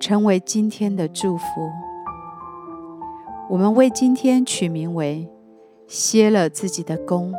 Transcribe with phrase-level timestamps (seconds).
[0.00, 1.44] 成为今天的祝福。
[3.48, 5.28] 我们为今天取名为
[5.88, 7.32] “歇了自己的工”。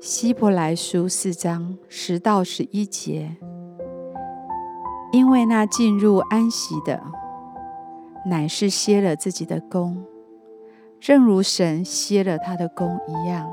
[0.00, 3.36] 希伯来书四章十到十一节，
[5.12, 7.02] 因为那进入安息的，
[8.26, 10.04] 乃是歇了自己的工，
[11.00, 13.52] 正如神歇了他的工一样。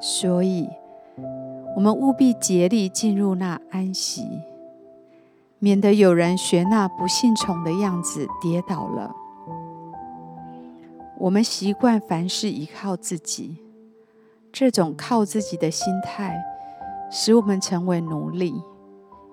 [0.00, 0.68] 所以。
[1.76, 4.42] 我们务必竭力进入那安息，
[5.62, 9.14] 免得有人学那不信从的样子跌倒了。
[11.18, 13.58] 我们习惯凡事依靠自己，
[14.50, 16.42] 这种靠自己的心态，
[17.10, 18.54] 使我们成为奴隶，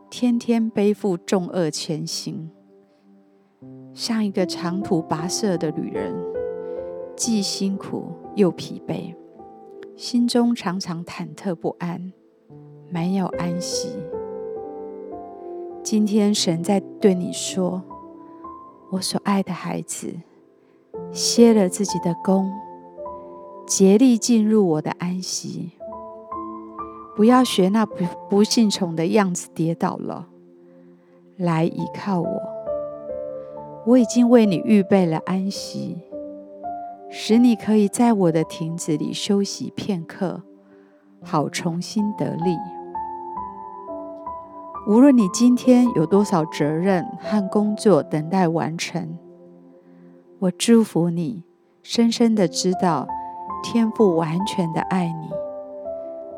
[0.10, 2.52] 天天背负重轭前行，
[3.94, 6.14] 像一个长途跋涉的旅人，
[7.16, 9.16] 既辛苦又疲惫，
[9.96, 12.12] 心中常常忐忑不安。
[12.90, 13.98] 没有安息。
[15.90, 17.82] 今天神在对你说
[18.92, 20.14] ：“我所爱的孩子，
[21.14, 22.52] 歇了自己的工，
[23.66, 25.72] 竭力进入我的安息。
[27.16, 30.28] 不要学那不不信从的样子跌倒了，
[31.38, 32.42] 来依靠我。
[33.86, 36.00] 我已经为你预备了安息，
[37.10, 40.42] 使你可以在我的亭子里休息片刻，
[41.24, 42.58] 好重新得力。”
[44.88, 49.18] 无论你今天有多少责任和工作等待完成，
[50.40, 51.44] 我祝福你，
[51.84, 53.06] 深深的知道
[53.62, 55.30] 天父完全的爱你，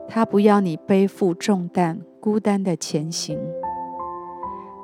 [0.07, 3.39] 他不要你背负重担，孤单的前行，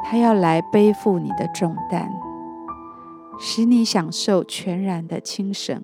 [0.03, 2.11] 他要来背负你的重担，
[3.39, 5.81] 使你享受全然的轻省。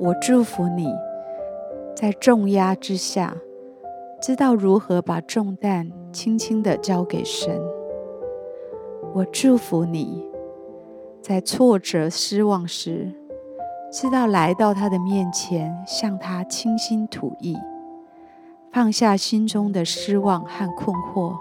[0.00, 0.92] 我祝福你，
[1.94, 3.36] 在重压之下。
[4.20, 7.58] 知道如何把重担轻轻的交给神。
[9.14, 10.28] 我祝福你，
[11.22, 13.14] 在挫折、失望时，
[13.90, 17.56] 知道来到他的面前，向他倾心吐意，
[18.70, 21.34] 放下心中的失望和困惑。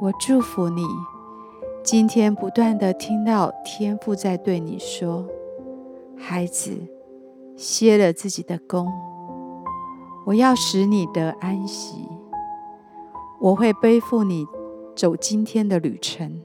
[0.00, 0.82] 我祝福你，
[1.84, 5.24] 今天不断地听到天父在对你说
[6.18, 6.72] ：“孩子，
[7.56, 8.92] 歇了自己的工。”
[10.28, 12.06] 我要使你得安息，
[13.40, 14.46] 我会背负你
[14.94, 16.42] 走今天的旅程。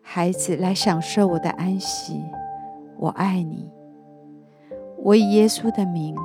[0.00, 2.22] 孩子，来享受我的安息，
[2.96, 3.70] 我爱你。
[5.02, 6.16] 我以耶稣的名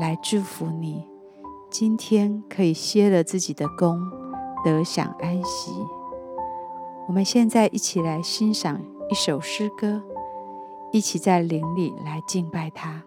[0.00, 1.06] 来祝福你，
[1.70, 4.00] 今天可以歇了自己的工，
[4.64, 5.70] 得享安息。
[7.06, 10.02] 我们现在一起来欣赏一首诗歌，
[10.90, 13.04] 一起在灵里来敬拜他。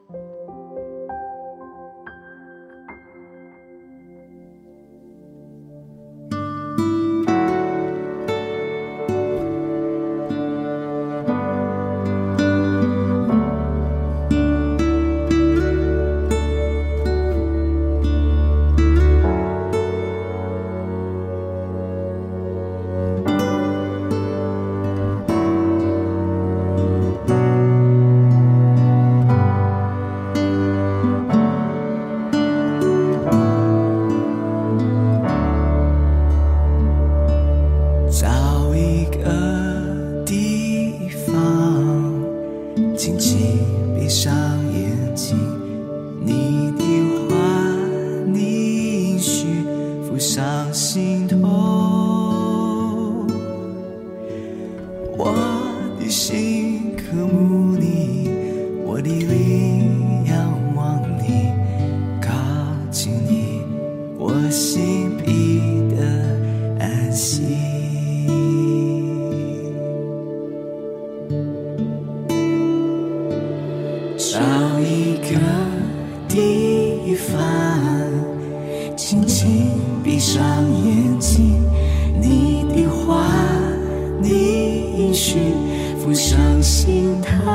[85.99, 87.51] 浮上心头，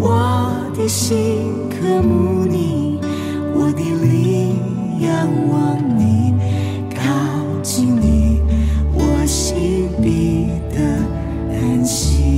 [0.00, 2.98] 我的心渴慕你，
[3.54, 4.56] 我的灵
[5.00, 6.34] 仰望你，
[6.90, 7.02] 靠
[7.62, 8.40] 近你，
[8.92, 10.82] 我心必得
[11.52, 12.33] 安心。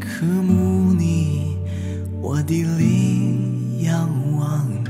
[0.00, 1.56] 可慕你
[2.20, 4.84] 我的灵仰望